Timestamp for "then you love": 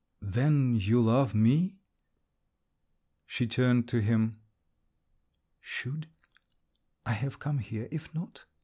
0.33-1.35